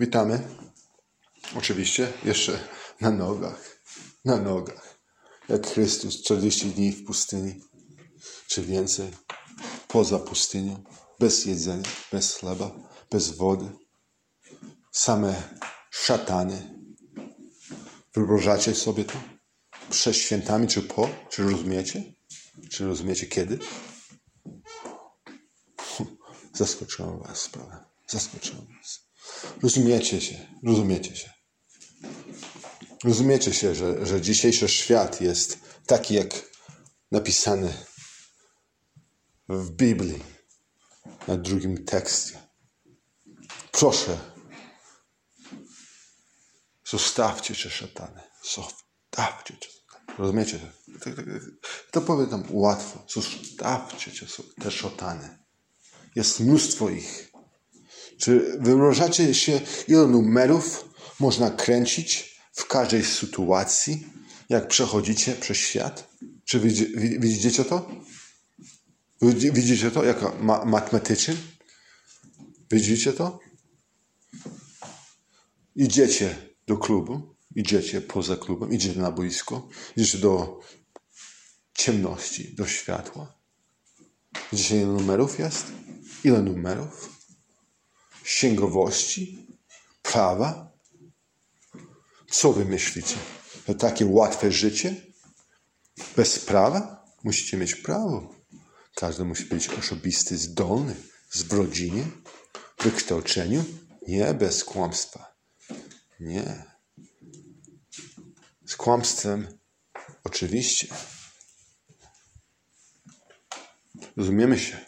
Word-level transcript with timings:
Witamy. 0.00 0.48
Oczywiście 1.56 2.12
jeszcze 2.24 2.68
na 3.00 3.10
nogach. 3.10 3.80
Na 4.24 4.36
nogach. 4.36 4.98
Jak 5.48 5.66
Chrystus 5.66 6.22
40 6.22 6.70
dni 6.70 6.92
w 6.92 7.04
pustyni, 7.04 7.60
czy 8.46 8.62
więcej, 8.62 9.10
poza 9.88 10.18
pustynią, 10.18 10.84
bez 11.18 11.44
jedzenia, 11.44 11.88
bez 12.12 12.34
chleba, 12.34 12.70
bez 13.10 13.30
wody. 13.30 13.70
Same 14.92 15.42
szatany. 15.90 16.74
Wyobrażacie 18.14 18.74
sobie 18.74 19.04
to? 19.04 19.20
Przed 19.90 20.16
świętami, 20.16 20.68
czy 20.68 20.82
po? 20.82 21.08
Czy 21.30 21.42
rozumiecie? 21.42 22.12
Czy 22.70 22.86
rozumiecie 22.86 23.26
kiedy? 23.26 23.58
Zaskoczyłem 26.54 27.18
was, 27.18 27.48
prawda? 27.48 27.84
Zaskoczyłem 28.06 28.66
was. 28.78 29.09
Rozumiecie 29.62 30.20
się, 30.20 30.46
rozumiecie 30.64 31.16
się. 31.16 31.30
Rozumiecie 33.04 33.54
się, 33.54 33.74
że, 33.74 34.06
że 34.06 34.20
dzisiejszy 34.20 34.68
świat 34.68 35.20
jest 35.20 35.58
taki, 35.86 36.14
jak 36.14 36.50
napisany 37.10 37.74
w 39.48 39.70
Biblii, 39.70 40.22
na 41.28 41.36
drugim 41.36 41.84
tekście. 41.84 42.42
Proszę, 43.72 44.18
zostawcie 46.88 47.54
się 47.54 47.70
szatany. 47.70 48.20
Zostawcie 48.54 49.54
się. 49.54 49.80
Rozumiecie? 50.18 50.72
To, 51.00 51.10
to, 51.10 51.22
to 51.90 52.00
powiem 52.00 52.44
łatwo. 52.50 53.06
Zostawcie 53.08 54.10
się 54.10 54.26
te 54.60 54.70
szatany. 54.70 55.38
Jest 56.16 56.40
mnóstwo 56.40 56.90
ich. 56.90 57.32
Czy 58.20 58.58
wyobrażacie 58.60 59.34
się, 59.34 59.60
ile 59.88 60.06
numerów 60.06 60.84
można 61.20 61.50
kręcić 61.50 62.40
w 62.52 62.66
każdej 62.66 63.04
sytuacji, 63.04 64.06
jak 64.48 64.68
przechodzicie 64.68 65.34
przez 65.34 65.56
świat? 65.56 66.10
Czy 66.44 66.60
widzicie 67.18 67.64
to? 67.64 67.90
Widzicie 69.52 69.90
to 69.90 70.04
jako 70.04 70.36
ma 70.40 70.64
matematyczny? 70.64 71.36
Widzicie 72.70 73.12
to? 73.12 73.38
Idziecie 75.76 76.36
do 76.66 76.76
klubu, 76.76 77.34
idziecie 77.56 78.00
poza 78.00 78.36
klubem, 78.36 78.72
idziecie 78.72 79.00
na 79.00 79.10
boisko, 79.10 79.68
idziecie 79.96 80.18
do 80.18 80.60
ciemności, 81.74 82.54
do 82.54 82.66
światła. 82.66 83.34
Ile 84.52 84.86
numerów 84.86 85.38
jest? 85.38 85.66
Ile 86.24 86.42
numerów? 86.42 87.19
Księgowości, 88.40 89.46
prawa. 90.02 90.72
Co 92.30 92.52
wy 92.52 92.64
myślicie? 92.64 93.16
To 93.66 93.74
takie 93.74 94.06
łatwe 94.06 94.52
życie? 94.52 94.96
Bez 96.16 96.38
prawa? 96.38 97.04
Musicie 97.24 97.56
mieć 97.56 97.74
prawo. 97.74 98.34
Każdy 98.94 99.24
musi 99.24 99.44
być 99.44 99.68
osobisty, 99.68 100.38
zdolny, 100.38 100.96
w 101.30 101.52
rodzinie, 101.52 102.04
w 102.78 102.84
wykształceniu. 102.84 103.64
Nie 104.08 104.34
bez 104.34 104.64
kłamstwa. 104.64 105.34
Nie. 106.20 106.64
Z 108.66 108.76
kłamstwem 108.76 109.58
oczywiście. 110.24 110.86
Rozumiemy 114.16 114.58
się. 114.58 114.78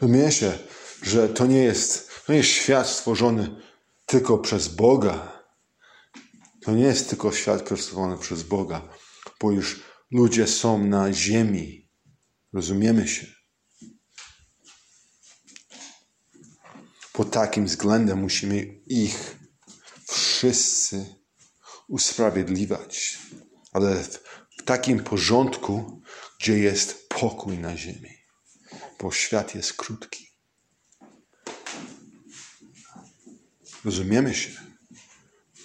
Rozumiemy 0.00 0.32
się, 0.32 0.58
że 1.02 1.28
to 1.28 1.46
nie 1.46 1.62
jest 1.62 2.07
to 2.28 2.32
nie 2.32 2.38
jest 2.38 2.50
świat 2.50 2.88
stworzony 2.88 3.56
tylko 4.06 4.38
przez 4.38 4.68
Boga. 4.68 5.42
To 6.62 6.72
nie 6.72 6.84
jest 6.84 7.08
tylko 7.08 7.32
świat 7.32 7.60
stworzony 7.60 8.18
przez 8.18 8.42
Boga, 8.42 8.88
bo 9.40 9.52
już 9.52 9.80
ludzie 10.10 10.46
są 10.46 10.84
na 10.84 11.12
ziemi. 11.12 11.88
Rozumiemy 12.52 13.08
się. 13.08 13.26
Pod 17.12 17.30
takim 17.30 17.66
względem 17.66 18.18
musimy 18.18 18.80
ich 18.86 19.36
wszyscy 20.08 21.14
usprawiedliwiać, 21.88 23.18
ale 23.72 24.04
w, 24.04 24.20
takim 24.64 25.04
porządku, 25.04 26.02
gdzie 26.40 26.58
jest 26.58 27.08
pokój 27.08 27.58
na 27.58 27.76
ziemi, 27.76 28.10
bo 29.00 29.12
świat 29.12 29.54
jest 29.54 29.72
krótki. 29.72 30.27
Rozumiemy 33.88 34.34
się. 34.34 34.50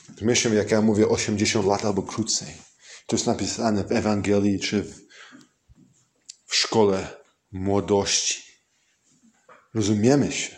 Rozumiemy 0.10 0.36
się, 0.36 0.56
jak 0.56 0.72
ja 0.72 0.82
mówię, 0.82 1.08
80 1.08 1.66
lat 1.66 1.86
albo 1.86 2.04
krócej. 2.04 2.54
To 3.08 3.16
jest 3.16 3.28
napisane 3.28 3.84
w 3.84 3.92
Ewangelii 3.92 4.60
czy 4.60 4.84
w, 4.84 5.02
w 6.46 6.56
szkole 6.56 7.18
młodości. 7.52 8.44
Rozumiemy 9.74 10.32
się. 10.32 10.56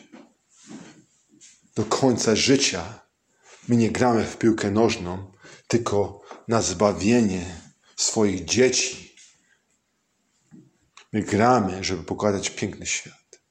Do 1.76 1.86
końca 1.86 2.36
życia 2.36 3.00
my 3.68 3.76
nie 3.76 3.92
gramy 3.92 4.26
w 4.26 4.38
piłkę 4.38 4.72
nożną, 4.72 5.32
tylko 5.68 6.22
na 6.47 6.62
zbawienie 6.62 7.62
swoich 7.96 8.46
dzieci. 8.46 9.16
My 11.14 11.22
gramy, 11.22 11.84
żeby 11.84 12.03
pokazać 12.03 12.50
piękny 12.50 12.86
świat. 12.86 13.42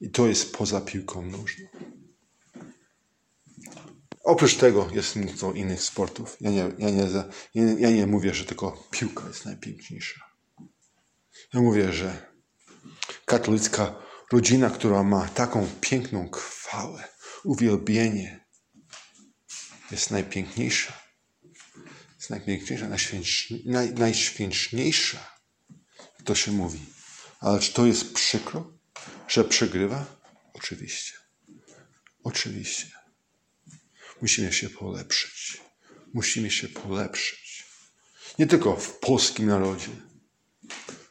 I 0.00 0.10
to 0.10 0.26
jest 0.26 0.56
poza 0.56 0.80
piłką 0.80 1.22
nożną. 1.22 1.95
Oprócz 4.26 4.56
tego 4.56 4.88
jest 4.94 5.16
mnóstwo 5.16 5.52
innych 5.52 5.82
sportów. 5.82 6.36
Ja 6.40 6.50
nie, 6.50 6.70
ja, 6.78 6.90
nie, 7.54 7.62
ja 7.78 7.90
nie 7.90 8.06
mówię, 8.06 8.34
że 8.34 8.44
tylko 8.44 8.88
piłka 8.90 9.28
jest 9.28 9.44
najpiękniejsza. 9.44 10.20
Ja 11.54 11.60
mówię, 11.60 11.92
że 11.92 12.32
katolicka 13.24 13.94
rodzina, 14.32 14.70
która 14.70 15.02
ma 15.02 15.28
taką 15.28 15.68
piękną 15.80 16.30
chwałę, 16.30 17.04
uwielbienie, 17.44 18.46
jest 19.90 20.10
najpiękniejsza. 20.10 20.92
Jest 22.16 22.30
najpiękniejsza, 22.30 22.88
naj, 23.64 23.94
najświętniejsza. 23.94 25.38
To 26.24 26.34
się 26.34 26.52
mówi. 26.52 26.80
Ale 27.40 27.60
czy 27.60 27.72
to 27.72 27.86
jest 27.86 28.14
przykro, 28.14 28.72
że 29.28 29.44
przegrywa? 29.44 30.06
Oczywiście. 30.54 31.12
Oczywiście. 32.24 32.95
Musimy 34.22 34.52
się 34.52 34.70
polepszyć. 34.70 35.60
Musimy 36.14 36.50
się 36.50 36.68
polepszyć. 36.68 37.66
Nie 38.38 38.46
tylko 38.46 38.76
w 38.76 38.98
polskim 38.98 39.46
narodzie, 39.46 39.88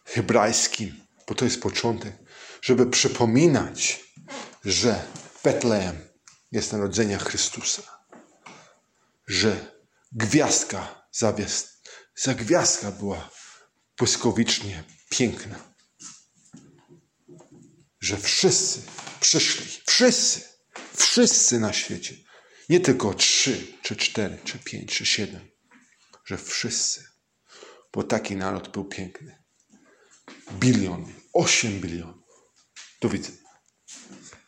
hebrajskim, 0.05 1.05
bo 1.27 1.35
to 1.35 1.45
jest 1.45 1.61
początek, 1.61 2.13
żeby 2.61 2.85
przypominać, 2.85 4.03
że 4.65 5.05
Betlejem 5.43 6.07
jest 6.51 6.71
narodzenie 6.71 7.17
Chrystusa, 7.17 7.83
że 9.27 9.75
gwiazdka, 10.11 11.07
za 12.15 12.33
gwiazdka 12.33 12.91
była 12.91 13.29
błyskowicznie 13.97 14.83
piękna, 15.09 15.73
że 17.99 18.17
wszyscy 18.17 18.81
przyszli, 19.19 19.65
wszyscy, 19.85 20.41
wszyscy 20.95 21.59
na 21.59 21.73
świecie 21.73 22.24
nie 22.69 22.79
tylko 22.79 23.13
trzy, 23.13 23.67
czy 23.81 23.95
cztery, 23.95 24.37
czy 24.43 24.59
pięć, 24.59 24.97
czy 24.97 25.05
siedem, 25.05 25.47
że 26.25 26.37
wszyscy, 26.37 27.03
bo 27.93 28.03
taki 28.03 28.35
naród 28.35 28.69
był 28.69 28.85
piękny. 28.85 29.43
Biliony, 30.51 31.13
osiem 31.33 31.79
bilionów. 31.79 32.25
Do 33.01 33.09
widzenia. 33.09 33.44